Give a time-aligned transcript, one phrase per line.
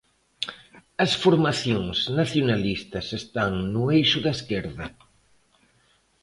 [1.05, 4.85] As formacións nacionalistas están no eixo da esquerda.